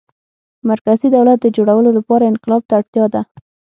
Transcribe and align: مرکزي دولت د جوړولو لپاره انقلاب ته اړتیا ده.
مرکزي 0.69 1.07
دولت 1.15 1.37
د 1.41 1.47
جوړولو 1.55 1.89
لپاره 1.97 2.29
انقلاب 2.31 2.61
ته 2.67 2.73
اړتیا 2.79 3.05
ده. 3.13 3.21